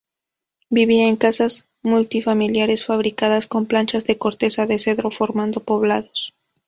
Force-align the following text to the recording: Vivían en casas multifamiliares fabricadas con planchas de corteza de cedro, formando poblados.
Vivían 0.71 1.09
en 1.09 1.15
casas 1.15 1.67
multifamiliares 1.83 2.83
fabricadas 2.83 3.45
con 3.47 3.67
planchas 3.67 4.03
de 4.05 4.17
corteza 4.17 4.65
de 4.65 4.79
cedro, 4.79 5.11
formando 5.11 5.59
poblados. 5.63 6.33